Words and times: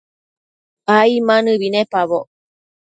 ai 0.97 1.13
ma 1.27 1.35
nëbi 1.43 1.67
icpaboc 1.81 2.25